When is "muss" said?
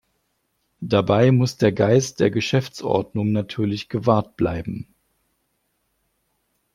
1.31-1.57